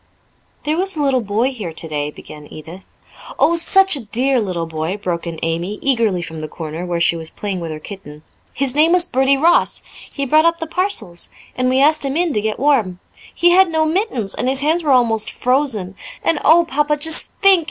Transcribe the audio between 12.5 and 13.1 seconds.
warm.